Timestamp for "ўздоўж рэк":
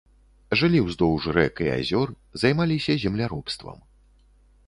0.83-1.61